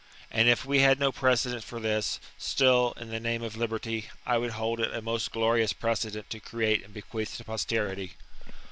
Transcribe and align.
And 0.31 0.49
if 0.49 0.65
we 0.65 0.79
had 0.79 0.99
no 0.99 1.11
precedent 1.11 1.63
for 1.63 1.79
this, 1.79 2.19
still, 2.35 2.93
in 2.99 3.11
the 3.11 3.19
name 3.19 3.43
of 3.43 3.55
liberty, 3.55 4.09
I 4.25 4.39
would 4.39 4.53
hold 4.53 4.79
it 4.79 4.91
a 4.95 4.99
most 4.99 5.31
glorious 5.31 5.73
precedent 5.73 6.27
to 6.31 6.39
create 6.39 6.83
and 6.83 6.91
bequeath 6.91 7.37
to 7.37 7.43
posterity. 7.43 8.13